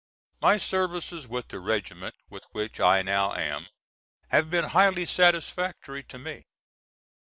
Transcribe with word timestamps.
My 0.41 0.57
services 0.57 1.27
with 1.27 1.49
the 1.49 1.59
regiment 1.59 2.15
with 2.27 2.45
which 2.53 2.79
I 2.79 3.03
now 3.03 3.35
am 3.35 3.67
have 4.29 4.49
been 4.49 4.69
highly 4.69 5.05
satisfactory 5.05 6.01
to 6.05 6.17
me. 6.17 6.45